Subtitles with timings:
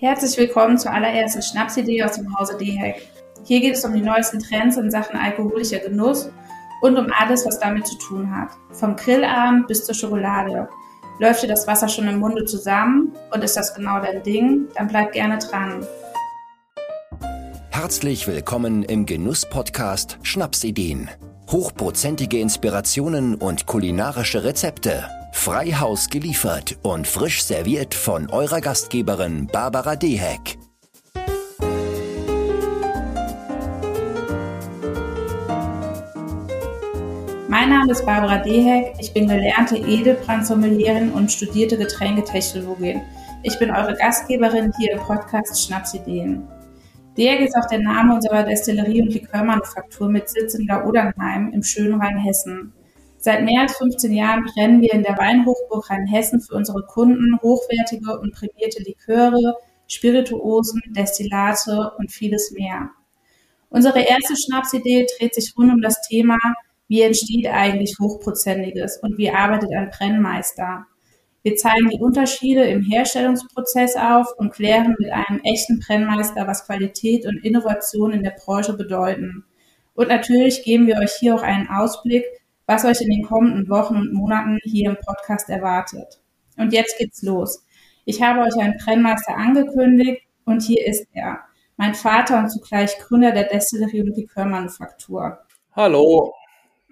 [0.00, 3.02] Herzlich willkommen zur allerersten Schnapsidee aus dem Hause DHEC.
[3.42, 6.30] Hier geht es um die neuesten Trends in Sachen alkoholischer Genuss
[6.82, 8.50] und um alles, was damit zu tun hat.
[8.70, 10.68] Vom Grillabend bis zur Schokolade.
[11.18, 14.68] Läuft dir das Wasser schon im Munde zusammen und ist das genau dein Ding?
[14.76, 15.84] Dann bleib gerne dran.
[17.70, 21.10] Herzlich willkommen im Genuss-Podcast Schnapsideen.
[21.50, 25.08] Hochprozentige Inspirationen und kulinarische Rezepte
[25.40, 30.58] Freihaus geliefert und frisch serviert von eurer Gastgeberin Barbara Deheck.
[37.48, 38.94] Mein Name ist Barbara Deheck.
[38.98, 43.00] Ich bin gelernte Edelbrandsommelieren und studierte Getränketechnologin.
[43.44, 46.48] Ich bin eure Gastgeberin hier im Podcast Schnapsideen.
[47.16, 52.00] Deheck ist auch der Name unserer Destillerie und Likörmanufaktur mit Sitz in Gaudernheim im schönen
[52.00, 52.72] Rheinhessen.
[53.20, 58.18] Seit mehr als 15 Jahren brennen wir in der Weinhochburg Rheinhessen für unsere Kunden hochwertige
[58.20, 59.56] und prämierte Liköre,
[59.88, 62.90] Spirituosen, Destillate und vieles mehr.
[63.70, 66.38] Unsere erste Schnapsidee dreht sich rund um das Thema,
[66.86, 70.86] wie entsteht eigentlich Hochprozentiges und wie arbeitet ein Brennmeister.
[71.42, 77.26] Wir zeigen die Unterschiede im Herstellungsprozess auf und klären mit einem echten Brennmeister, was Qualität
[77.26, 79.44] und Innovation in der Branche bedeuten.
[79.94, 82.24] Und natürlich geben wir euch hier auch einen Ausblick,
[82.68, 86.20] was euch in den kommenden Wochen und Monaten hier im Podcast erwartet.
[86.58, 87.64] Und jetzt geht's los.
[88.04, 91.40] Ich habe euch einen Brennmeister angekündigt und hier ist er.
[91.78, 95.38] Mein Vater und zugleich Gründer der Destillerie und Likörmanufaktur.
[95.72, 96.34] Hallo,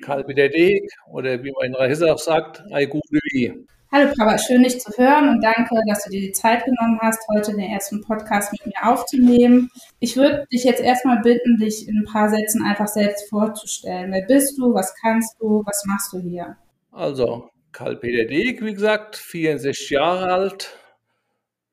[0.00, 3.52] Karl Peter Deeg oder wie man in Rahisse auch sagt, Aigu Louis.
[3.98, 7.26] Hallo Papa, schön dich zu hören und danke, dass du dir die Zeit genommen hast,
[7.32, 9.70] heute den ersten Podcast mit mir aufzunehmen.
[10.00, 14.12] Ich würde dich jetzt erstmal bitten, dich in ein paar Sätzen einfach selbst vorzustellen.
[14.12, 16.58] Wer bist du, was kannst du, was machst du hier?
[16.92, 20.78] Also, Karl-Peter Deeg, wie gesagt, 64 Jahre alt,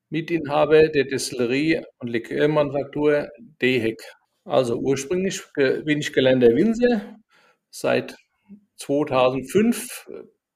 [0.09, 3.27] Mitinhaber der Destillerie und Likörmanufaktur
[3.61, 4.01] Dehek.
[4.45, 7.17] Also ursprünglich bin ich gelernter Winzer.
[7.69, 8.15] Seit
[8.77, 10.07] 2005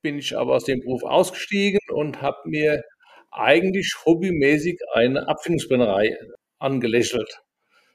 [0.02, 2.84] bin ich aber aus dem Beruf ausgestiegen und habe mir
[3.32, 6.18] eigentlich hobbymäßig eine Abfüllungsbrennerei
[6.60, 7.42] angelächelt.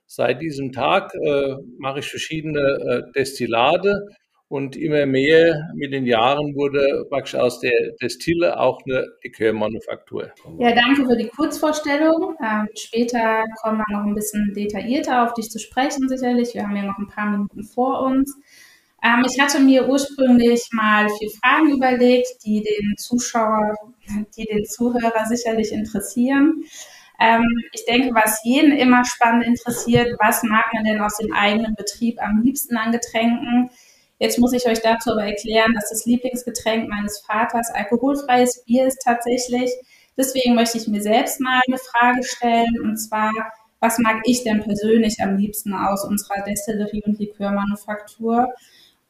[0.07, 4.07] Seit diesem Tag äh, mache ich verschiedene äh, Destillate
[4.49, 10.31] und immer mehr mit den Jahren wurde praktisch aus der Destille auch eine Likörmanufaktur.
[10.59, 12.37] Ja, danke für die Kurzvorstellung.
[12.45, 16.53] Ähm, später kommen wir noch ein bisschen detaillierter auf dich zu sprechen, sicherlich.
[16.53, 18.37] Wir haben ja noch ein paar Minuten vor uns.
[19.03, 23.75] Ähm, ich hatte mir ursprünglich mal vier Fragen überlegt, die den Zuschauer,
[24.37, 26.63] die den Zuhörer sicherlich interessieren.
[27.21, 31.75] Ähm, ich denke, was jeden immer spannend interessiert, was mag man denn aus dem eigenen
[31.75, 33.71] Betrieb am liebsten an Getränken?
[34.19, 39.03] Jetzt muss ich euch dazu aber erklären, dass das Lieblingsgetränk meines Vaters alkoholfreies Bier ist
[39.05, 39.71] tatsächlich.
[40.17, 43.33] Deswegen möchte ich mir selbst mal eine Frage stellen und zwar,
[43.81, 48.49] was mag ich denn persönlich am liebsten aus unserer Destillerie und Likörmanufaktur?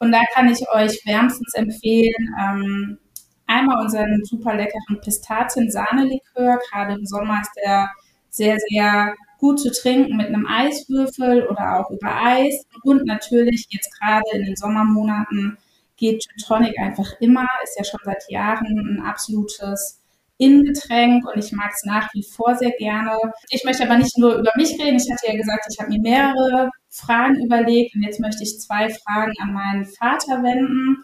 [0.03, 2.99] Und da kann ich euch wärmstens empfehlen, ähm,
[3.47, 6.59] einmal unseren super leckeren Pistazien-Sahne-Likör.
[6.69, 7.89] Gerade im Sommer ist der
[8.29, 12.67] sehr, sehr gut zu trinken mit einem Eiswürfel oder auch über Eis.
[12.83, 15.57] Und natürlich jetzt gerade in den Sommermonaten
[15.97, 20.02] geht Gin Tonic einfach immer, ist ja schon seit Jahren ein absolutes
[20.39, 23.17] Innengetränk und ich mag es nach wie vor sehr gerne.
[23.51, 24.97] Ich möchte aber nicht nur über mich reden.
[24.97, 28.89] Ich hatte ja gesagt, ich habe mir mehrere Fragen überlegt und jetzt möchte ich zwei
[28.89, 30.97] Fragen an meinen Vater wenden.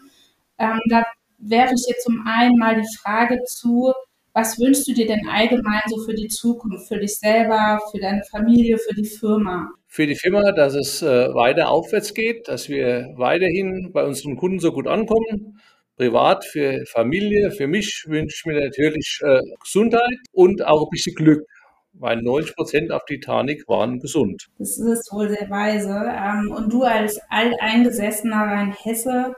[0.57, 1.05] Ähm, da
[1.37, 3.93] werfe ich jetzt zum einen mal die Frage zu,
[4.33, 8.21] was wünschst du dir denn allgemein so für die Zukunft, für dich selber, für deine
[8.29, 9.69] Familie, für die Firma?
[9.87, 14.59] Für die Firma, dass es äh, weiter aufwärts geht, dass wir weiterhin bei unseren Kunden
[14.59, 15.59] so gut ankommen.
[15.99, 21.13] Privat, für Familie, für mich wünsche ich mir natürlich äh, Gesundheit und auch ein bisschen
[21.13, 21.45] Glück
[21.93, 24.47] weil 90 Prozent auf Titanic waren gesund.
[24.57, 25.89] Das ist wohl sehr weise.
[25.91, 29.35] Ähm, und du als alteingesessener Rheinhesse,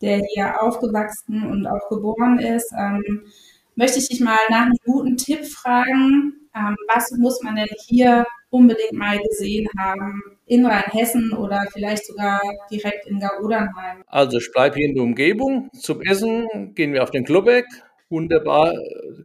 [0.00, 3.26] der hier aufgewachsen und auch geboren ist, ähm,
[3.74, 6.48] möchte ich dich mal nach einem guten Tipp fragen.
[6.54, 12.40] Ähm, was muss man denn hier unbedingt mal gesehen haben in Rheinhessen oder vielleicht sogar
[12.70, 14.02] direkt in Gaudernheim?
[14.06, 15.70] Also ich bleibe hier in der Umgebung.
[15.78, 17.66] Zum Essen gehen wir auf den Klobeck,
[18.08, 18.72] wunderbar,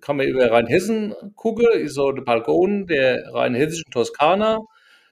[0.01, 4.59] kann man über Rheinhessen gucken, ist so der Balkon der rheinhessischen Toskana.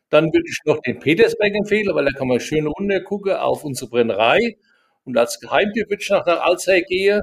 [0.10, 3.64] Dann würde ich noch den Petersberg empfehlen, weil da kann man schön runter gucken auf
[3.64, 4.58] unsere Brennerei.
[5.06, 7.22] Und als Geheimtipp würde ich nach der Alzey gehen,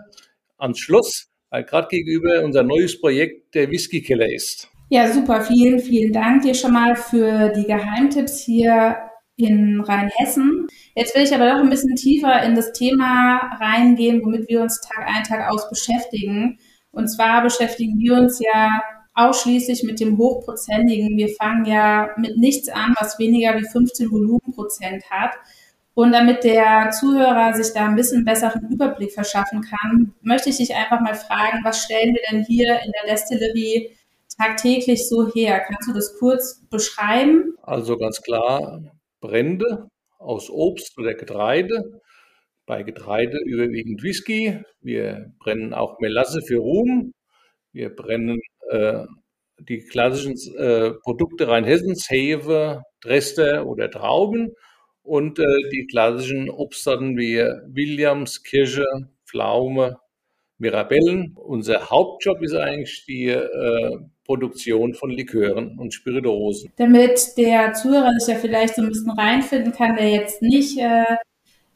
[0.57, 4.71] ans Schloss, weil gerade gegenüber unser neues Projekt der Whisky-Keller ist.
[4.91, 5.43] Ja, super.
[5.43, 8.97] Vielen, vielen Dank dir schon mal für die Geheimtipps hier
[9.37, 10.67] in Rheinhessen.
[10.95, 14.81] Jetzt will ich aber doch ein bisschen tiefer in das Thema reingehen, womit wir uns
[14.81, 16.59] Tag ein, Tag aus beschäftigen.
[16.91, 18.81] Und zwar beschäftigen wir uns ja
[19.15, 21.19] ausschließlich mit dem hochprozentigen.
[21.19, 25.35] Wir fangen ja mit nichts an, was weniger wie 15 Volumenprozent hat.
[25.93, 30.75] Und damit der Zuhörer sich da ein bisschen besseren Überblick verschaffen kann, möchte ich dich
[30.75, 33.98] einfach mal fragen, was stellen wir denn hier in der Destillerie
[34.39, 35.61] tagtäglich so her?
[35.61, 37.55] Kannst du das kurz beschreiben?
[37.63, 38.83] Also ganz klar
[39.21, 39.89] Brände
[40.19, 42.01] aus Obst oder Getreide.
[42.67, 44.61] Bei Getreide überwiegend Whisky.
[44.81, 47.13] Wir brennen auch Melasse für Rum.
[47.73, 48.41] Wir brennen
[48.71, 49.05] äh,
[49.61, 54.53] die klassischen äh, Produkte Rheinhessens, Hefe, Dresder oder Trauben
[55.03, 58.85] und äh, die klassischen Obstsorten wie Williams, Kirsche,
[59.27, 59.97] Pflaume,
[60.59, 61.33] Mirabellen.
[61.37, 63.99] Unser Hauptjob ist eigentlich die äh,
[64.29, 66.71] Produktion von Likören und Spirituosen.
[66.77, 71.17] Damit der Zuhörer sich ja vielleicht so ein bisschen reinfinden kann, der jetzt nicht äh,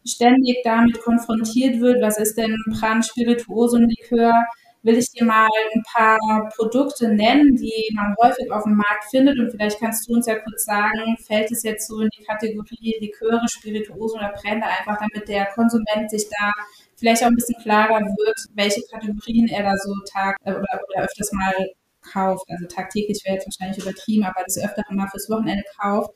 [0.06, 4.34] ständig damit konfrontiert wird, was ist denn Pran, Spirituosenlikör,
[4.82, 9.38] will ich dir mal ein paar Produkte nennen, die man häufig auf dem Markt findet.
[9.38, 12.96] Und vielleicht kannst du uns ja kurz sagen, fällt es jetzt so in die Kategorie
[13.00, 16.50] Liköre, Spirituosen oder Brände, einfach damit der Konsument sich da
[16.96, 21.04] vielleicht auch ein bisschen klarer wird, welche Kategorien er da so tag äh, oder, oder
[21.04, 21.54] öfters mal
[22.02, 22.44] kauft.
[22.48, 26.10] Also tagtäglich wäre jetzt wahrscheinlich übertrieben, aber das öfter mal fürs Wochenende kauft.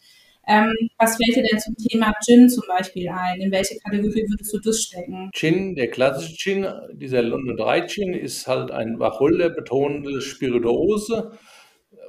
[0.49, 3.41] Ähm, was fällt dir denn zum Thema Gin zum Beispiel ein?
[3.41, 5.31] In welche Kategorie würdest du das stecken?
[5.35, 11.33] Gin, der klassische Gin, dieser London Dry Gin, ist halt ein Wacholder betonende Spirituose,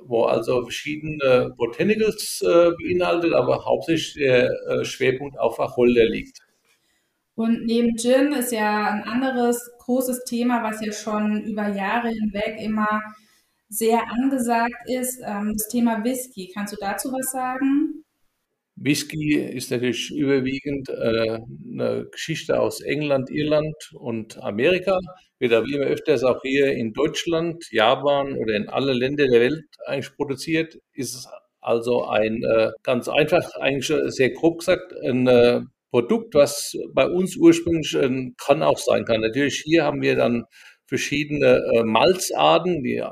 [0.03, 6.39] wo also verschiedene Botanicals äh, beinhaltet, aber hauptsächlich der äh, Schwerpunkt auf Wacholder liegt.
[7.33, 12.57] Und neben Gin ist ja ein anderes großes Thema, was ja schon über Jahre hinweg
[12.59, 13.01] immer
[13.69, 16.51] sehr angesagt ist, ähm, das Thema Whisky.
[16.53, 18.03] Kannst du dazu was sagen?
[18.79, 21.39] Whisky ist natürlich überwiegend äh,
[21.73, 24.99] eine Geschichte aus England, Irland und Amerika.
[25.39, 29.65] Wird aber immer öfters auch hier in Deutschland, Japan oder in alle Länder der Welt
[29.85, 30.77] eigentlich produziert.
[30.93, 31.27] Ist
[31.59, 37.35] also ein äh, ganz einfach, eigentlich sehr grob gesagt, ein äh, Produkt, was bei uns
[37.35, 39.21] ursprünglich äh, kann auch sein kann.
[39.21, 40.45] Natürlich hier haben wir dann
[40.87, 43.03] verschiedene äh, Malzarten, die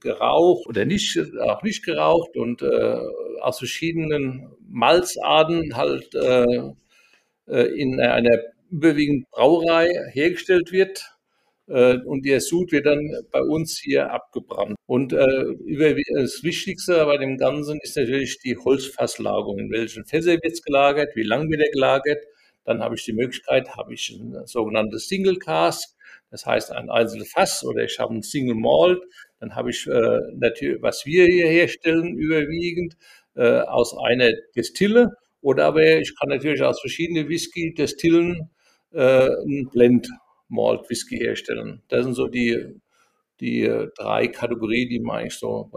[0.00, 2.96] geraucht oder nicht, auch nicht geraucht und äh,
[3.40, 6.72] aus verschiedenen Malzarten halt äh,
[7.48, 8.38] äh in einer
[8.70, 11.16] überwiegend Brauerei hergestellt wird.
[11.66, 14.76] Äh, und der Sud wird dann bei uns hier abgebrannt.
[14.86, 15.44] Und äh,
[16.14, 19.58] das Wichtigste bei dem Ganzen ist natürlich die Holzfasslagerung.
[19.58, 21.16] In welchen Fässer wird es gelagert?
[21.16, 22.24] Wie lange wird er gelagert?
[22.64, 25.97] Dann habe ich die Möglichkeit, habe ich ein sogenanntes Single Cask
[26.30, 29.00] das heißt ein einzelnes Fass oder ich habe ein Single Malt,
[29.40, 32.96] dann habe ich äh, natürlich, was wir hier herstellen, überwiegend
[33.34, 38.50] äh, aus einer Destille oder aber ich kann natürlich aus verschiedenen Whisky-Destillen
[38.92, 40.08] äh, ein Blend
[40.48, 41.82] Malt Whisky herstellen.
[41.88, 42.80] Das sind so die,
[43.40, 45.70] die äh, drei Kategorien, die man eigentlich so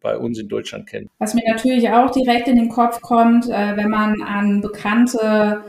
[0.00, 1.10] bei uns in Deutschland kennt.
[1.18, 5.64] Was mir natürlich auch direkt in den Kopf kommt, äh, wenn man an bekannte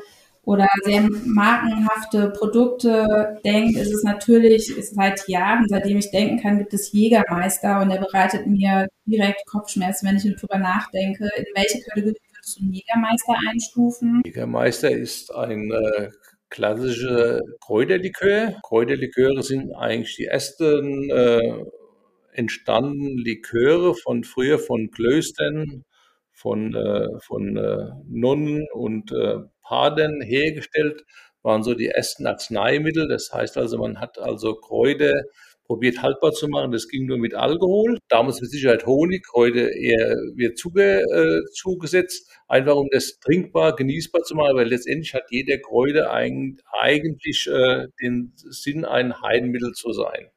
[0.50, 6.58] oder sehr markenhafte Produkte denkt, ist es natürlich ist seit Jahren, seitdem ich denken kann,
[6.58, 11.30] gibt es Jägermeister und der bereitet mir direkt Kopfschmerzen, wenn ich darüber nachdenke.
[11.38, 14.22] In welche Kategorie würdest du einen Jägermeister einstufen?
[14.26, 16.10] Jägermeister ist ein äh,
[16.50, 18.56] klassischer Kräuterlikör.
[18.64, 21.64] Kräuterliköre sind eigentlich die ersten äh,
[22.34, 25.86] entstandenen Liköre von früher von Klöstern,
[26.32, 31.04] von, äh, von äh, Nonnen und äh, Paden hergestellt,
[31.44, 33.08] waren so die ersten Arzneimittel.
[33.08, 35.14] Das heißt also, man hat also Kräuter
[35.70, 36.72] probiert haltbar zu machen.
[36.72, 38.00] Das ging nur mit Alkohol.
[38.10, 44.24] Damals mit Sicherheit Honig, heute eher wird zuge, äh, zugesetzt, einfach um das trinkbar, genießbar
[44.24, 50.32] zu machen, weil letztendlich hat jeder Kräuter eigentlich äh, den Sinn, ein Heilmittel zu sein.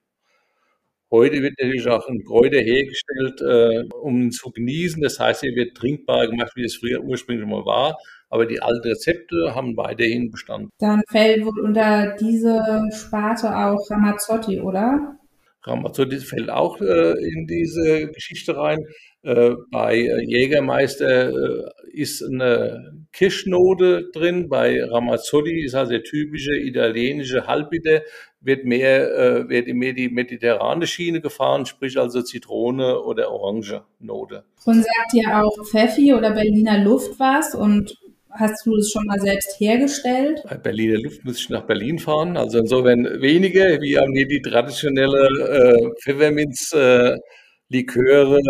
[1.10, 5.02] Heute wird natürlich auch ein Kräuter hergestellt, äh, um ihn zu genießen.
[5.02, 7.98] Das heißt, er wird trinkbar gemacht, wie es früher ursprünglich mal war.
[8.32, 10.70] Aber die alten Rezepte haben weiterhin Bestand.
[10.78, 15.18] Dann fällt wohl unter diese Sparte auch Ramazzotti, oder?
[15.64, 18.86] Ramazzotti fällt auch äh, in diese Geschichte rein.
[19.22, 19.96] Äh, bei
[20.26, 24.48] Jägermeister äh, ist eine Kirschnote drin.
[24.48, 28.00] Bei Ramazzotti ist also der typische italienische Halbbitter,
[28.40, 34.44] wird mehr, äh, wird mehr die mediterrane Schiene gefahren, sprich also Zitrone oder Orange Note.
[34.64, 37.54] Und sagt ihr auch Pfeffi oder Berliner Luft was?
[37.54, 38.01] Und
[38.34, 40.42] Hast du das schon mal selbst hergestellt?
[40.48, 42.36] Bei Berliner Luft muss ich nach Berlin fahren.
[42.36, 43.78] Also insofern wenige.
[43.80, 48.40] Wir haben hier die traditionelle äh, Pfefferminz-Liköre.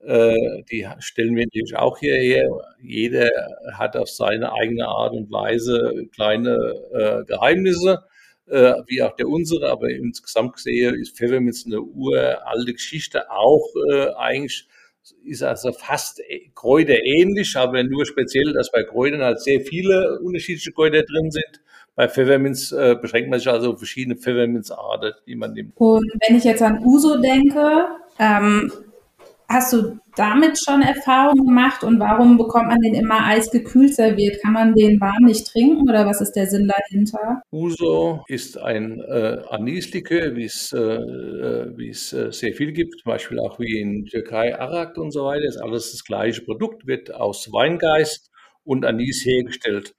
[0.00, 2.48] Äh, die stellen wir natürlich auch hierher.
[2.82, 3.30] Jeder
[3.72, 8.04] hat auf seine eigene Art und Weise kleine äh, Geheimnisse.
[8.50, 14.08] äh, wie auch der unsere, aber insgesamt gesehen ist Pfefferminz eine uralte Geschichte, auch äh,
[14.16, 14.66] eigentlich
[15.24, 16.20] ist also fast
[16.54, 21.62] kräuterähnlich, aber nur speziell, dass bei Kräutern halt sehr viele unterschiedliche Kräuter drin sind.
[21.94, 25.72] Bei Pfefferminz äh, beschränkt man sich also auf verschiedene Pfefferminzarten, die man nimmt.
[25.76, 27.86] Und wenn ich jetzt an Uso denke,
[28.20, 28.70] ähm,
[29.50, 34.42] Hast du damit schon Erfahrungen gemacht und warum bekommt man den immer eisgekühlt serviert?
[34.42, 37.40] Kann man den warm nicht trinken oder was ist der Sinn dahinter?
[37.50, 41.92] Uso ist ein äh, Anislikör, wie es, äh, äh, äh,
[42.30, 45.46] sehr viel gibt, zum Beispiel auch wie in Türkei Arak und so weiter.
[45.46, 48.30] Ist alles das gleiche Produkt, wird aus Weingeist
[48.64, 49.94] und Anis hergestellt.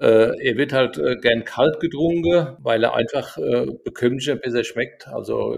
[0.00, 3.36] Äh, er wird halt äh, gern kalt getrunken, weil er einfach
[3.84, 5.06] bekömmlicher besser schmeckt.
[5.06, 5.54] Also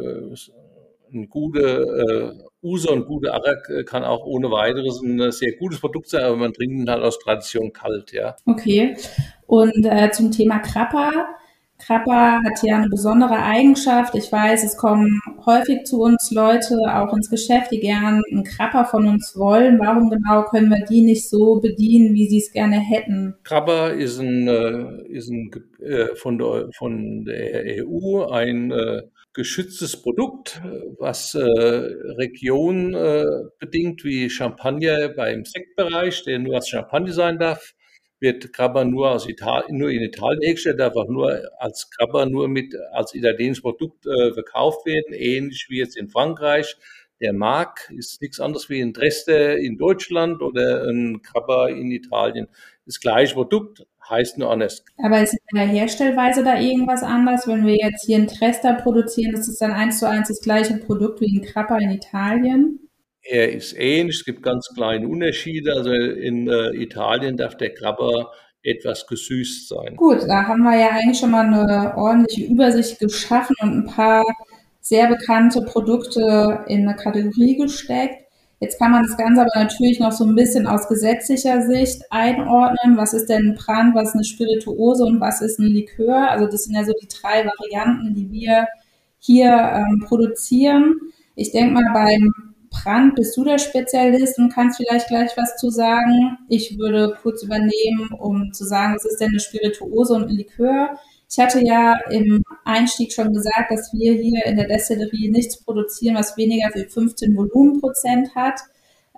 [1.13, 5.81] ein guter äh, Uso und gute Arak äh, kann auch ohne weiteres ein sehr gutes
[5.81, 8.37] Produkt sein, aber man trinkt ihn halt aus Tradition kalt, ja.
[8.47, 8.97] Okay.
[9.47, 11.27] Und äh, zum Thema Krapper.
[11.85, 14.15] Krapper hat ja eine besondere Eigenschaft.
[14.15, 18.85] Ich weiß, es kommen häufig zu uns Leute auch ins Geschäft, die gern einen Krapper
[18.85, 19.81] von uns wollen.
[19.81, 23.35] Warum genau können wir die nicht so bedienen, wie sie es gerne hätten?
[23.43, 25.51] Krapper ist ein, äh, ist ein
[25.81, 29.03] äh, von, der, von der EU ein äh,
[29.35, 30.61] geschütztes Produkt,
[30.99, 33.25] was äh, Region äh,
[33.59, 37.75] bedingt wie Champagner beim Sektbereich, der nur als Champagner sein darf,
[38.21, 42.49] wird Krabber nur, aus Italien, nur in Italien hergestellt, darf auch nur als Krabber nur
[42.49, 46.77] mit als italienisches Produkt äh, verkauft werden, ähnlich wie jetzt in Frankreich.
[47.23, 52.49] Der Mark ist nichts anderes wie ein Dresde in Deutschland oder ein Krabber in Italien.
[52.85, 54.85] Das gleiche Produkt, heißt nur anders.
[55.03, 57.47] Aber ist in der Herstellweise da irgendwas anders?
[57.47, 60.75] Wenn wir jetzt hier einen Trester produzieren, ist es dann eins zu eins das gleiche
[60.75, 62.79] Produkt wie ein Krapper in Italien?
[63.23, 65.73] Er ist ähnlich, es gibt ganz kleine Unterschiede.
[65.73, 68.33] Also in äh, Italien darf der Krabber
[68.65, 69.97] etwas gesüßt sein.
[69.97, 74.25] Gut, da haben wir ja eigentlich schon mal eine ordentliche Übersicht geschaffen und ein paar
[74.83, 78.17] sehr bekannte Produkte in eine Kategorie gesteckt.
[78.61, 82.97] Jetzt kann man das Ganze aber natürlich noch so ein bisschen aus gesetzlicher Sicht einordnen.
[82.97, 86.31] Was ist denn ein Brand, was ist eine Spirituose und was ist ein Likör?
[86.31, 88.69] Also das sind ja so die drei Varianten, die wir
[89.19, 90.95] hier ähm, produzieren.
[91.35, 92.33] Ich denke mal, beim
[92.71, 96.39] Brand bist du der Spezialist und kannst vielleicht gleich was zu sagen.
[96.49, 100.99] Ich würde kurz übernehmen, um zu sagen, was ist denn eine Spirituose und ein Likör?
[101.33, 106.15] Ich hatte ja im Einstieg schon gesagt, dass wir hier in der Destillerie nichts produzieren,
[106.15, 108.61] was weniger als 15 Volumenprozent hat.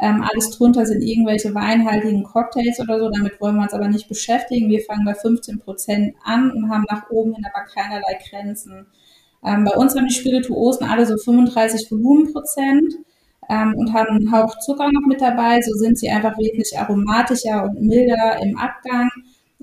[0.01, 3.11] Ähm, alles drunter sind irgendwelche weinhaltigen Cocktails oder so.
[3.11, 4.69] Damit wollen wir uns aber nicht beschäftigen.
[4.69, 8.87] Wir fangen bei 15 Prozent an und haben nach oben hin aber keinerlei Grenzen.
[9.45, 12.95] Ähm, bei uns haben die Spirituosen alle so 35 Volumenprozent
[13.51, 15.61] ähm, und haben einen Hauch Zucker noch mit dabei.
[15.63, 19.11] So sind sie einfach wesentlich aromatischer und milder im Abgang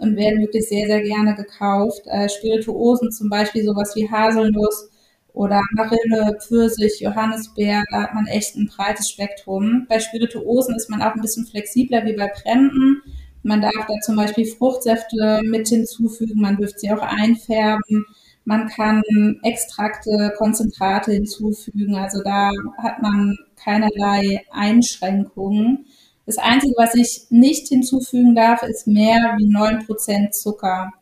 [0.01, 2.01] und werden wirklich sehr, sehr gerne gekauft.
[2.08, 4.89] Äh, Spirituosen zum Beispiel sowas wie Haselnuss
[5.34, 9.86] oder Marille, Pfirsich, Johannisbeer, da hat man echt ein breites Spektrum.
[9.88, 13.01] Bei Spirituosen ist man auch ein bisschen flexibler wie bei Bremden.
[13.43, 18.05] Man darf da zum Beispiel Fruchtsäfte mit hinzufügen, man dürfte sie auch einfärben.
[18.43, 19.03] Man kann
[19.43, 21.96] Extrakte, Konzentrate hinzufügen.
[21.96, 25.86] Also da hat man keinerlei Einschränkungen.
[26.31, 30.93] Das Einzige, was ich nicht hinzufügen darf, ist mehr wie 9% Zucker.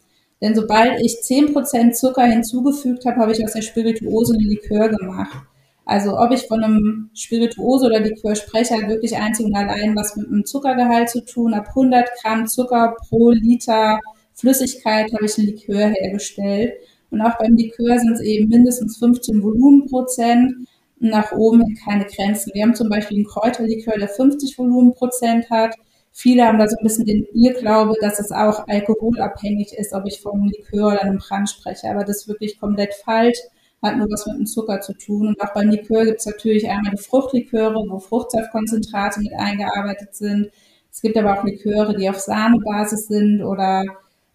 [0.41, 5.37] Denn sobald ich 10% Zucker hinzugefügt habe, habe ich aus der Spirituose ein Likör gemacht.
[5.85, 10.15] Also ob ich von einem Spirituose oder Likör spreche, hat wirklich einzig und allein was
[10.15, 11.53] mit einem Zuckergehalt zu tun.
[11.53, 13.99] Ab 100 Gramm Zucker pro Liter
[14.33, 16.73] Flüssigkeit habe ich ein Likör hergestellt.
[17.11, 20.67] Und auch beim Likör sind es eben mindestens 15 Volumenprozent
[20.99, 22.51] nach oben keine Grenzen.
[22.53, 25.75] Wir haben zum Beispiel einen Kräuterlikör, der 50 Volumenprozent hat.
[26.11, 30.19] Viele haben da so ein bisschen den Irrglaube, dass es auch alkoholabhängig ist, ob ich
[30.21, 31.89] vom Likör oder einem Brand spreche.
[31.89, 33.37] Aber das ist wirklich komplett falsch,
[33.81, 35.27] hat nur was mit dem Zucker zu tun.
[35.27, 40.49] Und auch beim Likör gibt es natürlich einmal die Fruchtliköre, wo Fruchtsaftkonzentrate mit eingearbeitet sind.
[40.91, 43.85] Es gibt aber auch Liköre, die auf Sahnebasis sind oder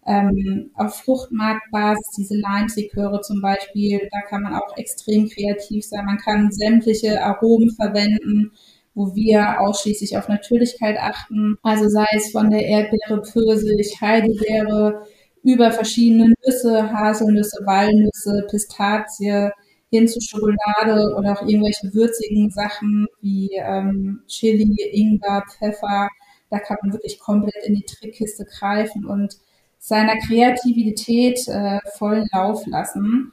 [0.05, 6.05] ähm, auf Fruchtmarktbasis, diese Lime-Liköre zum Beispiel, da kann man auch extrem kreativ sein.
[6.05, 8.51] Man kann sämtliche Aromen verwenden,
[8.93, 11.57] wo wir ausschließlich auf Natürlichkeit achten.
[11.63, 15.05] Also sei es von der Erdbeere, Pfirsich, Heidelbeere,
[15.43, 19.49] über verschiedene Nüsse, Haselnüsse, Walnüsse, Pistazie,
[19.91, 26.09] hin zu Schokolade oder auch irgendwelche würzigen Sachen wie ähm, Chili, Ingwer, Pfeffer.
[26.49, 29.37] Da kann man wirklich komplett in die Trickkiste greifen und
[29.85, 33.31] seiner Kreativität äh, vollen Lauf lassen.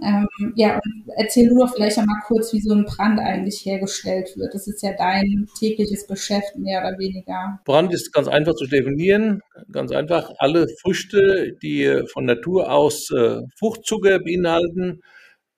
[0.00, 0.78] Ähm, ja,
[1.16, 4.54] erzähl du doch vielleicht einmal kurz, wie so ein Brand eigentlich hergestellt wird.
[4.54, 7.58] Das ist ja dein tägliches Geschäft, mehr oder weniger.
[7.64, 9.40] Brand ist ganz einfach zu definieren.
[9.72, 15.00] Ganz einfach, alle Früchte, die von Natur aus äh, Fruchtzucker beinhalten,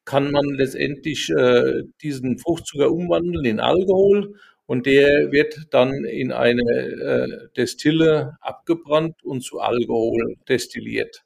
[0.06, 4.34] kann man letztendlich äh, diesen Fruchtzucker umwandeln in Alkohol
[4.70, 11.24] und der wird dann in eine äh, Destille abgebrannt und zu Alkohol destilliert.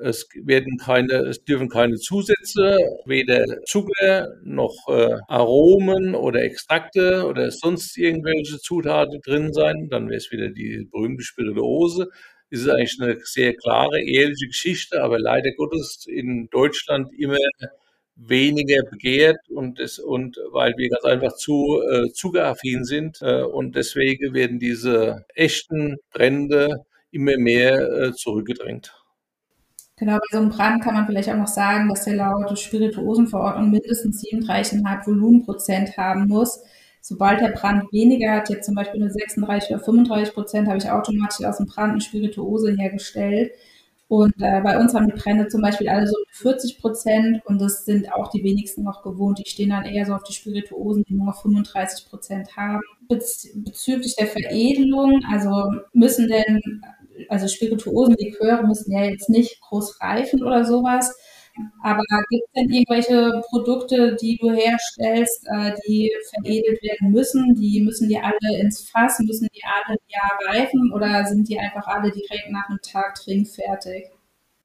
[0.00, 7.50] Es werden keine, es dürfen keine Zusätze, weder Zucker noch äh, Aromen oder Extrakte oder
[7.50, 9.88] sonst irgendwelche Zutaten drin sein.
[9.90, 12.06] Dann wäre es wieder die berühmte Spirituose.
[12.50, 17.36] Es ist eigentlich eine sehr klare, ehrliche Geschichte, aber leider Gottes in Deutschland immer
[18.28, 23.76] weniger begehrt und es, und weil wir ganz einfach zu äh, zuckeraffin sind äh, und
[23.76, 28.94] deswegen werden diese echten Brände immer mehr äh, zurückgedrängt.
[29.96, 33.70] Genau, bei so einem Brand kann man vielleicht auch noch sagen, dass der laut Spirituosenverordnung
[33.70, 36.60] mindestens 37,5 Volumenprozent haben muss.
[37.02, 40.90] Sobald der Brand weniger hat, jetzt zum Beispiel nur 36 oder 35 Prozent, habe ich
[40.90, 43.52] automatisch aus dem Brand eine Spirituose hergestellt.
[44.10, 47.84] Und äh, bei uns haben die Brände zum Beispiel alle so 40 Prozent und das
[47.84, 49.38] sind auch die wenigsten noch gewohnt.
[49.38, 52.80] Die stehen dann eher so auf die Spirituosen, die nur noch 35 Prozent haben.
[53.08, 56.82] Bez bezüglich der Veredelung, also müssen denn
[57.28, 61.16] also Spirituosen, Liköre müssen ja jetzt nicht groß reifen oder sowas.
[61.82, 67.54] Aber gibt es denn irgendwelche Produkte, die du herstellst, äh, die veredelt werden müssen?
[67.54, 71.58] Die müssen die alle ins Fass, müssen die alle ein Jahr reifen oder sind die
[71.58, 74.06] einfach alle direkt nach einem Tag trinkfertig?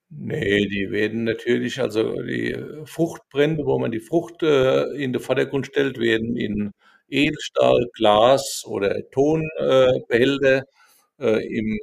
[0.10, 5.68] Nee, die werden natürlich, also die Fruchtbrände, wo man die Frucht äh, in den Vordergrund
[5.68, 6.72] stellt, werden in
[7.10, 10.64] Edelstahl, Glas oder Tonbehälter
[11.20, 11.80] äh, im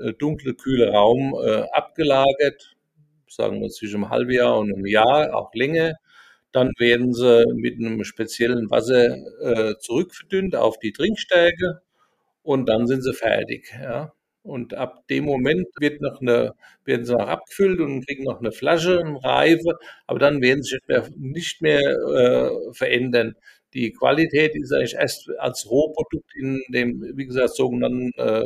[0.00, 1.34] äh, dunkle, kühle Raum
[1.72, 2.75] abgelagert,
[3.28, 5.94] sagen wir zwischen einem halben Jahr und einem Jahr, auch länger.
[6.52, 11.82] Dann werden sie mit einem speziellen Wasser äh, zurückverdünnt auf die Trinkstärke
[12.42, 13.72] und dann sind sie fertig.
[13.82, 14.12] Ja.
[14.42, 16.54] Und ab dem Moment wird noch eine,
[16.84, 20.76] werden sie noch abgefüllt und kriegen noch eine Flasche, eine Reife, aber dann werden sie
[20.76, 23.34] nicht mehr, nicht mehr äh, verändern.
[23.74, 28.44] Die Qualität ist eigentlich erst als Rohprodukt in dem, wie gesagt, sogenannten äh,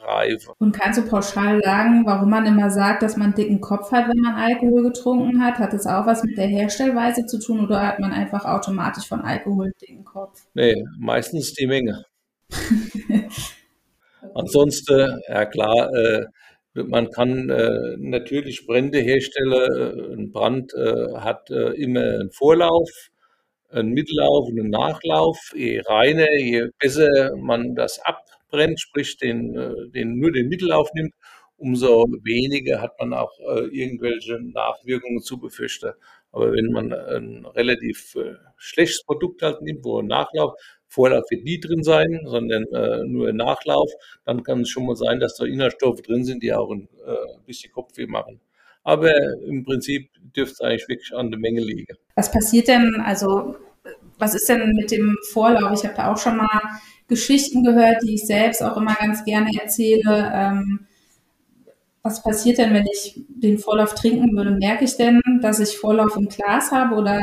[0.00, 0.52] Lagerreife.
[0.58, 4.08] Und kannst du pauschal sagen, warum man immer sagt, dass man einen dicken Kopf hat,
[4.08, 5.58] wenn man Alkohol getrunken hat?
[5.58, 9.20] Hat das auch was mit der Herstellweise zu tun oder hat man einfach automatisch von
[9.20, 10.42] Alkohol dicken Kopf?
[10.54, 12.04] Nee, meistens die Menge.
[14.34, 16.26] Ansonsten, ja klar, äh,
[16.74, 20.18] man kann äh, natürlich Brände herstellen.
[20.18, 22.88] Ein Brand äh, hat äh, immer einen Vorlauf
[23.72, 25.38] einen Mittellauf und einen Nachlauf.
[25.54, 28.00] Je reiner, je besser man das
[28.50, 31.14] abbrennt, sprich den, äh, den, nur den Mittellauf nimmt,
[31.56, 35.92] umso weniger hat man auch äh, irgendwelche Nachwirkungen zu befürchten.
[36.32, 40.54] Aber wenn man ein relativ äh, schlechtes Produkt halt nimmt, wo ein Nachlauf,
[40.86, 42.64] Vorlauf wird nie drin sein, sondern
[43.08, 43.88] nur Nachlauf,
[44.24, 46.88] dann kann es schon mal sein, dass da Inhaltsstoffe drin sind, die auch ein
[47.46, 48.40] bisschen Kopfweh machen.
[48.82, 49.12] Aber
[49.46, 51.96] im Prinzip dürfte es eigentlich wirklich an der Menge liegen.
[52.16, 53.54] Was passiert denn, also
[54.18, 55.78] was ist denn mit dem Vorlauf?
[55.78, 56.60] Ich habe da auch schon mal
[57.10, 60.32] Geschichten gehört, die ich selbst auch immer ganz gerne erzähle.
[60.32, 60.86] Ähm,
[62.02, 64.52] was passiert denn, wenn ich den Vorlauf trinken würde?
[64.52, 67.22] Merke ich denn, dass ich Vorlauf im Glas habe oder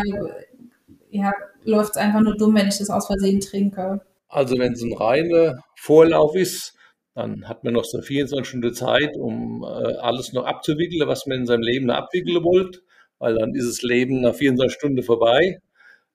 [1.10, 1.32] ja,
[1.64, 4.02] läuft es einfach nur dumm, wenn ich das aus Versehen trinke?
[4.28, 6.76] Also wenn es ein reiner Vorlauf ist,
[7.16, 11.40] dann hat man noch so 24 Stunden Zeit, um äh, alles noch abzuwickeln, was man
[11.40, 12.82] in seinem Leben abwickeln wollte,
[13.18, 15.60] weil dann ist das Leben nach 24 Stunden vorbei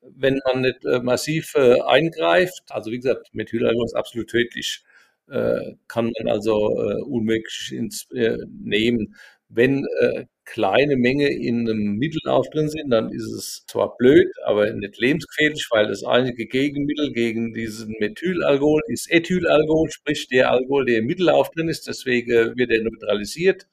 [0.02, 2.62] wenn man nicht äh, massiv äh, eingreift.
[2.70, 4.84] Also wie gesagt, Methylalkohol ist absolut tödlich,
[5.30, 6.56] äh, kann man also
[7.06, 9.14] unmöglich ins, nehmen.
[9.48, 9.86] Wenn
[10.44, 15.68] kleine Menge in einem Mittellauf drin sind, dann ist es zwar blöd, aber nicht lebensgefährlich,
[15.70, 21.50] weil das einzige Gegenmittel gegen diesen Methylalkohol ist Ethylalkohol, sprich der Alkohol, der im Mittellauf
[21.50, 21.86] drin ist.
[21.86, 23.66] Deswegen wird er neutralisiert.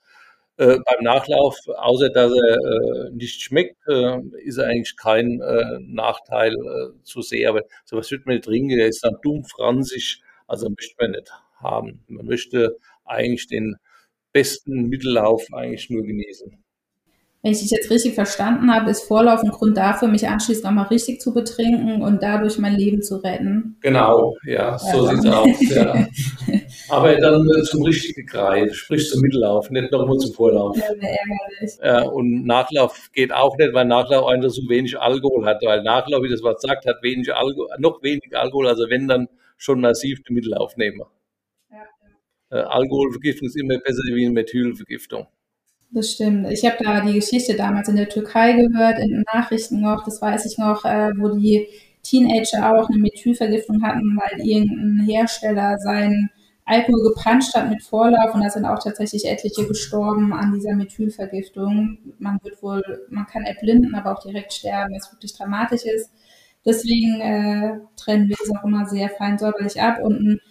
[0.60, 5.80] Äh, beim Nachlauf, außer dass er äh, nicht schmeckt, äh, ist er eigentlich kein äh,
[5.80, 7.48] Nachteil äh, zu sehen.
[7.48, 11.32] Aber sowas wird man nicht trinken, der ist dann dumm, franzig, also möchte man nicht
[11.56, 12.04] haben.
[12.10, 13.78] Man möchte eigentlich den
[14.34, 16.62] besten Mittellauf eigentlich nur genießen.
[17.42, 20.88] Wenn ich dich jetzt richtig verstanden habe, ist Vorlauf ein Grund dafür, mich anschließend nochmal
[20.88, 23.78] richtig zu betrinken und dadurch mein Leben zu retten.
[23.80, 25.16] Genau, ja, so ja.
[25.16, 25.70] sieht's aus.
[25.74, 26.08] Ja.
[26.90, 30.78] Aber dann zum richtigen Kreis, sprich zum Mittellauf, nicht nochmal zum Vorlauf.
[31.84, 35.62] Ja, und Nachlauf geht auch nicht, weil Nachlauf einfach so wenig Alkohol hat.
[35.64, 39.28] Weil Nachlauf, wie das was sagt, hat wenig Alkohol, noch weniger Alkohol, also wenn dann
[39.58, 41.02] schon massiv den Mittellauf nehmen.
[41.70, 41.78] Ja,
[42.52, 42.58] ja.
[42.58, 45.28] Äh, Alkoholvergiftung ist immer besser wie eine Methylvergiftung.
[45.92, 46.52] Das stimmt.
[46.52, 50.22] Ich habe da die Geschichte damals in der Türkei gehört, in den Nachrichten noch, das
[50.22, 51.68] weiß ich noch, äh, wo die
[52.04, 56.30] Teenager auch eine Methylvergiftung hatten, weil irgendein Hersteller seinen
[56.70, 61.98] Alkohol gepanscht hat mit Vorlauf und da sind auch tatsächlich etliche gestorben an dieser Methylvergiftung.
[62.20, 66.12] Man wird wohl, man kann erblinden, aber auch direkt sterben, was wirklich dramatisch ist.
[66.64, 70.42] Deswegen äh, trennen wir es auch immer sehr fein säuberlich ab und ein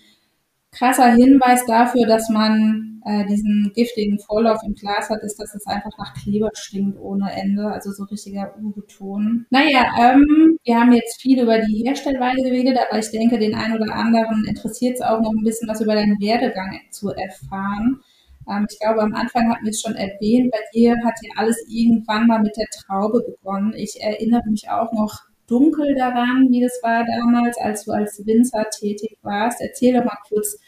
[0.72, 5.66] krasser Hinweis dafür, dass man äh, diesen giftigen Vorlauf im Glas hat, ist, dass es
[5.66, 9.46] einfach nach Kleber stinkt ohne Ende, also so richtiger Ureton.
[9.50, 13.80] Naja, ähm, wir haben jetzt viel über die Herstellweise geredet, aber ich denke, den einen
[13.80, 18.00] oder anderen interessiert es auch noch ein bisschen was über deinen Werdegang zu erfahren.
[18.48, 21.56] Ähm, ich glaube, am Anfang hatten wir es schon erwähnt, bei dir hat ja alles
[21.68, 23.72] irgendwann mal mit der Traube begonnen.
[23.74, 28.66] Ich erinnere mich auch noch dunkel daran, wie das war damals, als du als Winzer
[28.70, 29.60] tätig warst.
[29.60, 30.58] Erzähl doch mal kurz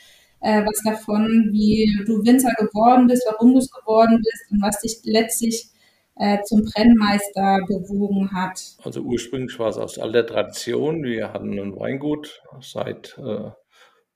[0.40, 4.80] äh, was davon, wie du Winzer geworden bist, warum du es geworden bist und was
[4.80, 5.68] dich letztlich
[6.16, 8.60] äh, zum Brennmeister bewogen hat.
[8.82, 11.02] Also ursprünglich war es aus alter Tradition.
[11.02, 13.50] Wir hatten ein Weingut seit äh,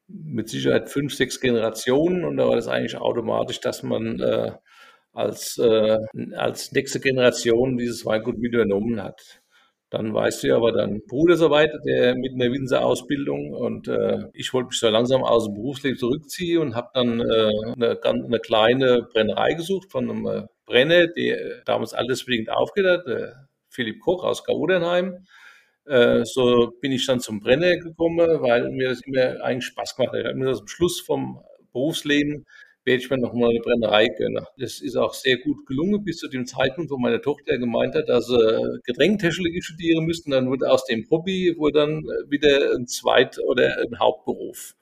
[0.07, 4.53] mit Sicherheit fünf, sechs Generationen und da war das eigentlich automatisch, dass man äh,
[5.13, 5.99] als, äh,
[6.37, 9.41] als nächste Generation dieses Weingut mit übernommen hat.
[9.95, 14.25] Dann weißt du ja, aber dein Bruder so weit, der mit einer Winzerausbildung und äh,
[14.33, 18.41] ich wollte mich so langsam aus dem Berufsleben zurückziehen und habe dann äh, eine, eine
[18.41, 23.33] kleine Brennerei gesucht von einem äh, Brenner, der damals alles bedingt aufgehört hat, äh,
[23.69, 25.25] Philipp Koch aus Gaudenheim.
[25.85, 30.13] Äh, so bin ich dann zum Brenner gekommen, weil mir das immer eigentlich Spaß gemacht
[30.13, 30.23] hat.
[30.23, 31.41] Ich habe mir das am Schluss vom
[31.73, 32.47] Berufsleben
[32.85, 34.45] werde ich mir noch mal eine Brennerei gönnen.
[34.59, 38.09] Das ist auch sehr gut gelungen bis zu dem Zeitpunkt, wo meine Tochter gemeint hat,
[38.09, 40.31] dass sie Getränketechnologie studieren müssten.
[40.31, 44.75] Dann wurde aus dem Hobby wurde dann wieder ein Zweit- oder ein Hauptberuf.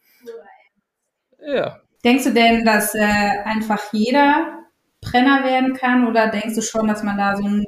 [1.46, 1.80] Ja.
[2.04, 4.58] Denkst du denn, dass äh, einfach jeder
[5.00, 7.64] Brenner werden kann oder denkst du schon, dass man da so ein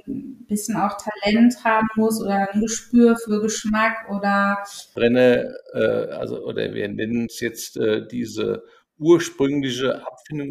[0.46, 4.58] bisschen auch Talent haben muss oder ein Gespür für Geschmack oder
[4.94, 8.62] Brenner, äh, also oder wir nennen es jetzt äh, diese
[8.98, 10.50] ursprüngliche Abfindung,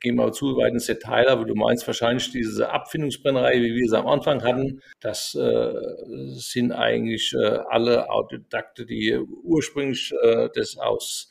[0.00, 3.98] gehen wir zu weit ins Detail, aber du meinst wahrscheinlich diese Abfindungsbrennerei, wie wir sie
[3.98, 5.72] am Anfang hatten, das äh,
[6.34, 11.30] sind eigentlich äh, alle Autodidakte, die ursprünglich äh, das aus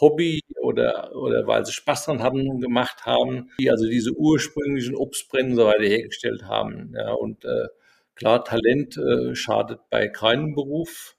[0.00, 5.54] Hobby oder, oder weil sie Spaß dran hatten, gemacht haben, die also diese ursprünglichen Obstbrennen
[5.54, 6.92] so weiter hergestellt haben.
[6.94, 7.68] Ja, und äh,
[8.14, 11.17] klar, Talent äh, schadet bei keinem Beruf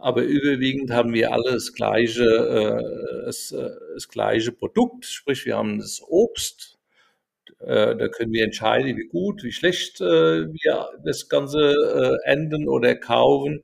[0.00, 5.56] aber überwiegend haben wir alle das gleiche, äh, das, äh, das, gleiche Produkt, sprich wir
[5.56, 6.78] haben das Obst.
[7.60, 12.94] Äh, da können wir entscheiden, wie gut, wie schlecht äh, wir das Ganze enden oder
[12.96, 13.62] kaufen.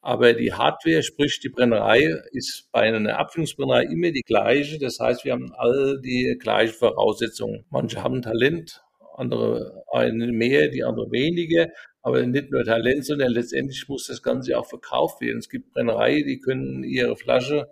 [0.00, 4.78] Aber die Hardware, sprich die Brennerei, ist bei einer Abfüllungsbrennerei immer die gleiche.
[4.78, 7.64] Das heißt, wir haben alle die gleichen Voraussetzungen.
[7.70, 8.82] Manche haben Talent,
[9.16, 11.68] andere eine mehr, die andere weniger.
[12.04, 15.38] Aber nicht nur Talent, sondern letztendlich muss das Ganze auch verkauft werden.
[15.38, 17.68] Es gibt Brennereien, die können ihre Flasche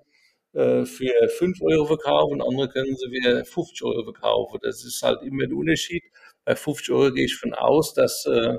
[0.55, 4.59] äh, für 5 Euro verkaufen, andere können sie für 50 Euro verkaufen.
[4.63, 6.03] Das ist halt immer ein Unterschied.
[6.47, 8.59] Bei 50 Euro gehe ich von aus, dass, äh,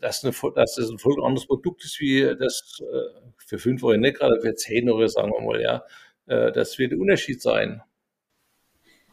[0.00, 3.98] dass, eine, dass das ein voll anderes Produkt ist, wie das äh, für 5 Euro
[3.98, 5.84] nicht, gerade für 10 Euro, sagen wir mal, ja.
[6.28, 7.82] Das wird der Unterschied sein.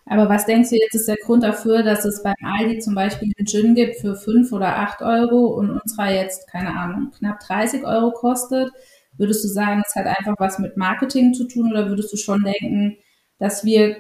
[0.06, 3.32] Aber was denkst du jetzt ist der Grund dafür, dass es beim Aldi zum Beispiel
[3.38, 7.86] einen Gin gibt für 5 oder 8 Euro und unserer jetzt, keine Ahnung, knapp 30
[7.86, 8.72] Euro kostet?
[9.18, 12.44] Würdest du sagen, es hat einfach was mit Marketing zu tun oder würdest du schon
[12.44, 12.98] denken,
[13.40, 13.96] dass wir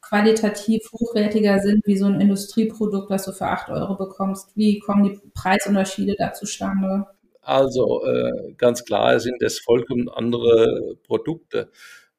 [0.00, 4.56] qualitativ hochwertiger sind wie so ein Industrieprodukt, was du für 8 Euro bekommst?
[4.56, 7.06] Wie kommen die Preisunterschiede da zustande?
[7.42, 11.70] Also äh, ganz klar sind es vollkommen andere Produkte.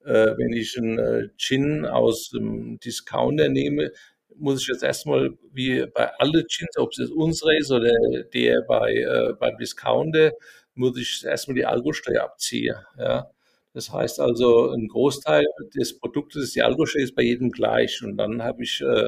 [0.06, 3.92] Äh, wenn ich einen äh, Gin aus dem Discounter nehme,
[4.36, 7.92] muss ich jetzt erstmal, wie bei allen Gins, ob es jetzt unsere ist oder
[8.34, 10.34] der bei, äh, beim Discounter,
[10.76, 12.76] muss ich erstmal die Alkoholsteuer abziehen.
[12.98, 13.30] Ja.
[13.74, 18.02] Das heißt also, ein Großteil des Produktes, die Alkoholsteuer ist bei jedem gleich.
[18.04, 19.08] Und dann habe ich äh,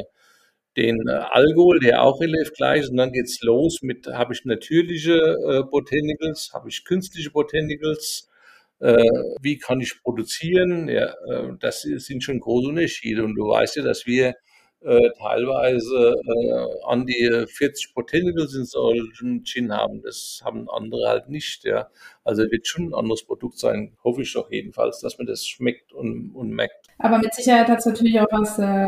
[0.78, 2.92] den äh, Alkohol, der auch relativ gleich ist.
[2.92, 8.30] Und dann geht's los mit, habe ich natürliche äh, Botanicals, habe ich künstliche Botanicals,
[8.82, 10.90] wie kann ich produzieren?
[10.90, 13.24] Ja, äh, das sind schon große Unterschiede.
[13.24, 14.36] Und du weißt ja, dass wir
[14.84, 20.02] äh, teilweise äh, an die 40 Botanicals in solchen Gin haben.
[20.02, 21.64] Das haben andere halt nicht.
[21.64, 21.90] Ja.
[22.24, 25.94] Also wird schon ein anderes Produkt sein, hoffe ich doch jedenfalls, dass man das schmeckt
[25.94, 26.88] und, und merkt.
[26.98, 28.88] Aber mit Sicherheit hat es natürlich auch was äh,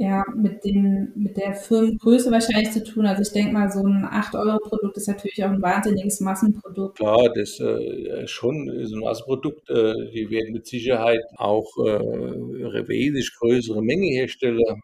[0.00, 3.06] ja, mit, den, mit der Firmengröße wahrscheinlich zu tun.
[3.06, 6.96] Also ich denke mal, so ein 8-Euro-Produkt ist natürlich auch ein wahnsinniges Massenprodukt.
[6.96, 9.68] Klar, das äh, schon ist ein Massenprodukt.
[9.68, 14.80] Äh, die werden mit Sicherheit auch äh, wesentlich größere Menge herstellen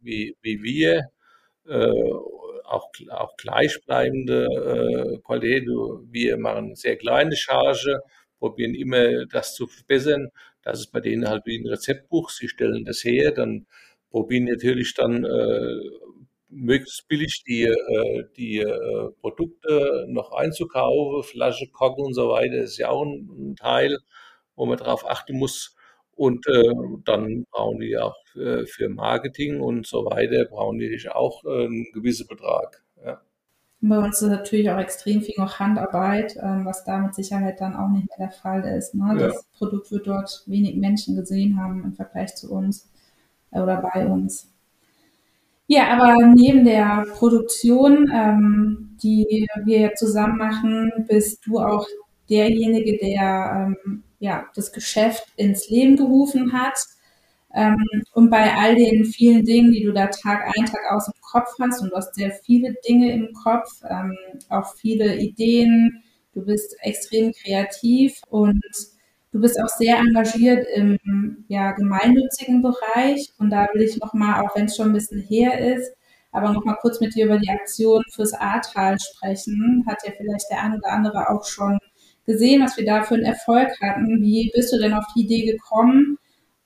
[0.00, 1.10] wie, wie wir.
[1.68, 1.90] äh,
[2.64, 5.66] auch, auch gleichbleibende äh, Qualität.
[6.10, 8.00] Wir machen sehr kleine Charge,
[8.38, 10.30] probieren immer das zu verbessern.
[10.62, 12.30] Das ist bei denen halt wie ein Rezeptbuch.
[12.30, 13.66] Sie stellen das her, dann
[14.10, 15.80] probieren natürlich dann äh,
[16.50, 22.78] möglichst billig die, äh, die äh, Produkte noch einzukaufen, Flasche, Korken und so weiter, ist
[22.78, 23.98] ja auch ein, Teil,
[24.56, 25.76] wo man darauf achten muss.
[26.12, 31.44] Und äh, dann brauchen die auch äh, für Marketing und so weiter, brauchen die auch
[31.44, 32.82] äh, einen gewissen Betrag.
[33.02, 33.22] Ja.
[33.80, 37.74] Bei uns ist natürlich auch extrem viel noch Handarbeit, ähm, was da mit Sicherheit dann
[37.74, 38.94] auch nicht mehr der Fall ist.
[38.94, 39.16] Ne?
[39.18, 39.40] Das ja.
[39.56, 42.90] Produkt wird dort wenig Menschen gesehen haben im Vergleich zu uns
[43.52, 44.50] oder bei uns.
[45.66, 51.86] Ja, aber neben der Produktion, ähm, die wir zusammen machen, bist du auch
[52.28, 56.76] derjenige, der ähm, ja, das Geschäft ins Leben gerufen hat.
[57.54, 57.76] Ähm,
[58.14, 61.54] und bei all den vielen Dingen, die du da Tag ein, Tag aus im Kopf
[61.60, 64.16] hast, und du hast sehr viele Dinge im Kopf, ähm,
[64.48, 66.02] auch viele Ideen,
[66.34, 68.60] du bist extrem kreativ und
[69.32, 73.32] du bist auch sehr engagiert im ja, gemeinnützigen Bereich.
[73.38, 75.92] Und da will ich nochmal, auch wenn es schon ein bisschen her ist,
[76.32, 79.84] aber nochmal kurz mit dir über die Aktion fürs Ahrtal sprechen.
[79.86, 81.78] Hat ja vielleicht der eine oder andere auch schon
[82.26, 84.22] gesehen, was wir da für einen Erfolg hatten.
[84.22, 86.18] Wie bist du denn auf die Idee gekommen?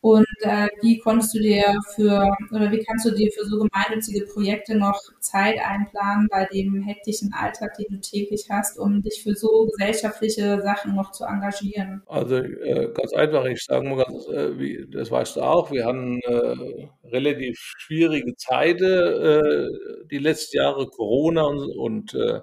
[0.04, 4.26] Und äh, wie konntest du dir für oder wie kannst du dir für so gemeinnützige
[4.26, 9.34] Projekte noch Zeit einplanen bei dem hektischen Alltag, den du täglich hast, um dich für
[9.34, 12.02] so gesellschaftliche Sachen noch zu engagieren?
[12.04, 15.86] Also äh, ganz einfach, ich sage mal ganz, äh, wie, das weißt du auch, wir
[15.86, 19.68] haben äh, relativ schwierige Zeiten, äh,
[20.10, 22.40] die letzten Jahre Corona und, und äh,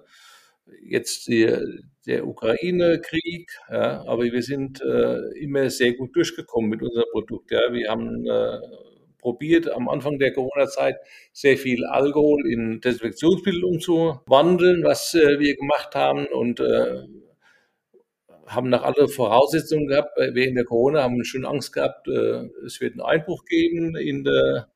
[0.83, 1.47] jetzt die,
[2.05, 7.51] der Ukraine-Krieg, ja, aber wir sind äh, immer sehr gut durchgekommen mit unserem Produkt.
[7.51, 7.71] Ja.
[7.71, 8.59] Wir haben äh,
[9.19, 10.97] probiert, am Anfang der Corona-Zeit
[11.31, 17.03] sehr viel Alkohol in Desinfektionsmittel umzuwandeln, was äh, wir gemacht haben und äh,
[18.47, 20.17] haben nach alle Voraussetzungen gehabt.
[20.17, 24.23] Während der Corona haben wir schon Angst gehabt, äh, es wird einen Einbruch geben in
[24.23, 24.67] der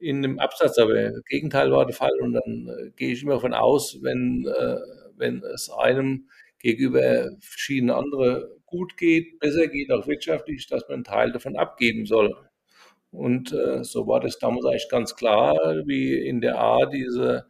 [0.00, 3.34] in dem Absatz, aber das Gegenteil war der Fall und dann äh, gehe ich immer
[3.34, 4.76] davon aus, wenn äh,
[5.20, 6.28] wenn es einem
[6.58, 12.06] gegenüber verschiedene andere gut geht, besser geht, auch wirtschaftlich, dass man einen Teil davon abgeben
[12.06, 12.34] soll.
[13.12, 15.54] Und äh, so war das damals eigentlich ganz klar,
[15.86, 17.46] wie in der A diese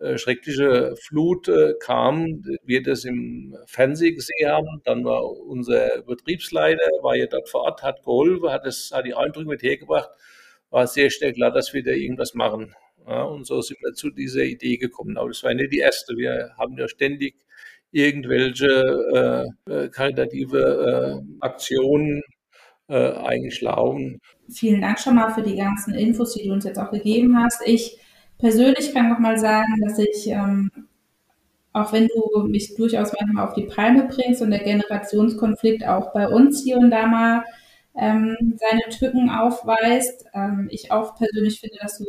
[0.00, 4.82] äh, schreckliche Flut äh, kam, wir das im Fernsehen gesehen haben.
[4.84, 9.14] Dann war unser Betriebsleiter, war ja dort vor Ort, hat geholfen, hat, das, hat die
[9.14, 10.10] Eindrücke mit hergebracht,
[10.70, 12.74] war sehr schnell klar, dass wir da irgendwas machen.
[13.08, 15.16] Ja, und so sind wir zu dieser Idee gekommen.
[15.16, 16.14] Aber das war nicht die erste.
[16.16, 17.36] Wir haben ja ständig
[17.90, 22.22] irgendwelche äh, äh karitative äh, Aktionen
[22.88, 24.20] äh, eingeschlagen.
[24.50, 27.62] Vielen Dank schon mal für die ganzen Infos, die du uns jetzt auch gegeben hast.
[27.66, 27.98] Ich
[28.38, 30.70] persönlich kann noch mal sagen, dass ich, ähm,
[31.72, 36.28] auch wenn du mich durchaus manchmal auf die Palme bringst und der Generationskonflikt auch bei
[36.28, 37.44] uns hier und da mal
[37.96, 42.04] ähm, seine Tücken aufweist, ähm, ich auch persönlich finde, dass du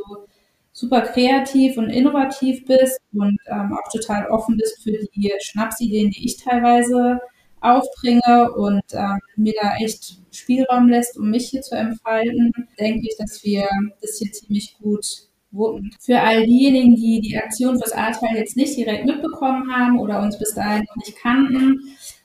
[0.79, 6.25] super kreativ und innovativ bist und ähm, auch total offen bist für die Schnapsideen, die
[6.25, 7.19] ich teilweise
[7.59, 13.17] aufbringe und ähm, mir da echt Spielraum lässt, um mich hier zu entfalten, denke ich,
[13.17, 13.67] dass wir
[14.01, 15.05] das hier ziemlich gut
[15.51, 15.91] wuppen.
[15.99, 20.39] Für all diejenigen, die die Aktion fürs Ahrtal jetzt nicht direkt mitbekommen haben oder uns
[20.39, 21.81] bis dahin noch nicht kannten,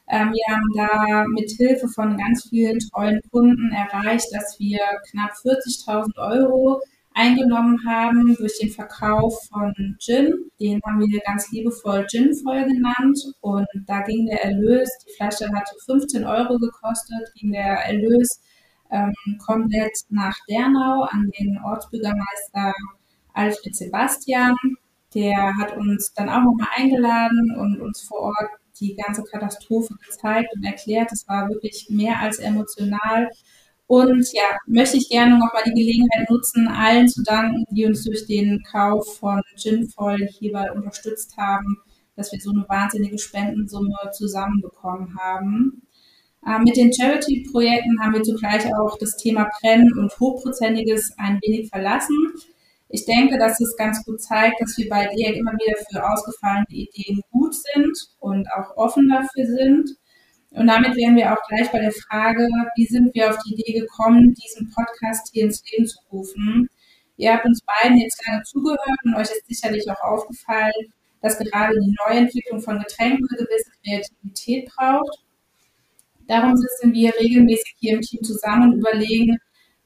[0.09, 4.79] ähm, wir haben da mit Hilfe von ganz vielen treuen Kunden erreicht, dass wir
[5.11, 6.81] knapp 40.000 Euro
[7.15, 10.51] eingenommen haben durch den Verkauf von Gin.
[10.61, 13.19] Den haben wir ganz liebevoll Gin-voll genannt.
[13.41, 18.41] Und da ging der Erlös, die Flasche hatte 15 Euro gekostet, ging der Erlös
[18.91, 22.73] ähm, komplett nach Dernau an den Ortsbürgermeister
[23.33, 24.57] Alfred Sebastian.
[25.15, 28.51] Der hat uns dann auch nochmal eingeladen und uns vor Ort
[28.81, 31.13] die ganze Katastrophe gezeigt und erklärt.
[31.13, 33.31] Es war wirklich mehr als emotional.
[33.87, 38.27] Und ja, möchte ich gerne nochmal die Gelegenheit nutzen, allen zu danken, die uns durch
[38.27, 41.77] den Kauf von Ginfoil hierbei unterstützt haben,
[42.17, 45.83] dass wir so eine wahnsinnige Spendensumme zusammenbekommen haben.
[46.47, 51.69] Äh, mit den Charity-Projekten haben wir zugleich auch das Thema Brennen und Hochprozentiges ein wenig
[51.69, 52.17] verlassen.
[52.89, 56.67] Ich denke, dass es ganz gut zeigt, dass wir bei dir immer wieder für ausgefallene
[56.71, 59.91] Ideen gut sind und auch offen dafür sind.
[60.55, 63.81] Und damit wären wir auch gleich bei der Frage, wie sind wir auf die Idee
[63.81, 66.69] gekommen, diesen Podcast hier ins Leben zu rufen?
[67.17, 70.73] Ihr habt uns beiden jetzt lange zugehört und euch ist sicherlich auch aufgefallen,
[71.21, 75.25] dass gerade die Neuentwicklung von Getränken eine gewisse Kreativität braucht.
[76.29, 79.39] Darum sitzen wir regelmäßig hier im Team zusammen und überlegen,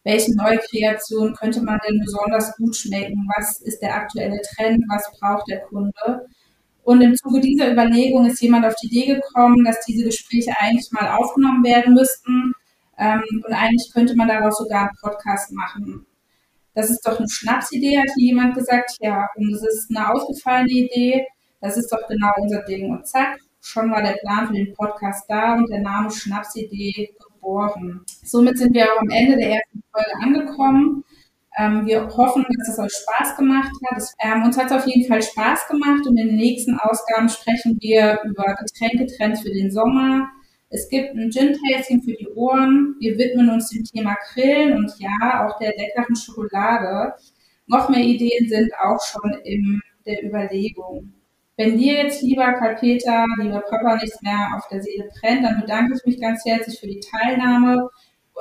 [0.05, 5.11] welche neue Kreation könnte man denn besonders gut schmecken, was ist der aktuelle Trend, was
[5.19, 6.27] braucht der Kunde.
[6.89, 10.91] Und im Zuge dieser Überlegung ist jemand auf die Idee gekommen, dass diese Gespräche eigentlich
[10.91, 12.55] mal aufgenommen werden müssten.
[12.97, 16.07] Ähm, und eigentlich könnte man daraus sogar einen Podcast machen.
[16.73, 18.93] Das ist doch eine Schnapsidee, hat jemand gesagt.
[19.01, 21.27] Ja, und es ist eine ausgefallene Idee.
[21.61, 22.91] Das ist doch genau unser Ding.
[22.91, 28.01] Und zack, schon war der Plan für den Podcast da und der Name Schnapsidee geboren.
[28.25, 31.05] Somit sind wir auch am Ende der ersten Folge angekommen.
[31.59, 34.03] Ähm, wir hoffen, dass es euch Spaß gemacht hat.
[34.21, 37.77] Ähm, uns hat es auf jeden Fall Spaß gemacht und in den nächsten Ausgaben sprechen
[37.81, 40.29] wir über Getränketrends für den Sommer.
[40.71, 42.95] Es gibt ein Gin-Tasting für die Ohren.
[43.01, 47.15] Wir widmen uns dem Thema Grillen und ja, auch der leckeren Schokolade.
[47.67, 51.13] Noch mehr Ideen sind auch schon in der Überlegung.
[51.57, 55.95] Wenn dir jetzt, lieber Karl-Peter, lieber Papa, nichts mehr auf der Seele brennt, dann bedanke
[55.97, 57.89] ich mich ganz herzlich für die Teilnahme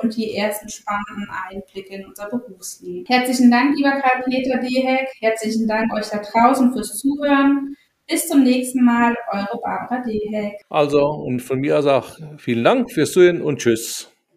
[0.02, 3.04] und die ersten spannenden Einblicke in unser Berufsleben.
[3.06, 5.08] Herzlichen Dank, lieber Karl-Peter Deheck.
[5.20, 7.74] Herzlichen Dank euch da draußen fürs Zuhören.
[8.06, 10.54] Bis zum nächsten Mal, eure Barbara Deheck.
[10.70, 14.10] Also, und von mir aus auch vielen Dank fürs Zuhören und Tschüss.